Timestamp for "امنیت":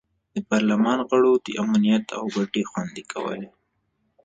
1.63-2.05